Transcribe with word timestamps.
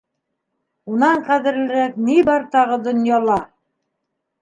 Унан 0.93 1.21
ҡәҙерлерәк 1.27 2.01
ни 2.09 2.17
бар 2.33 2.49
тағы 2.59 2.83
донъяла! 2.91 3.41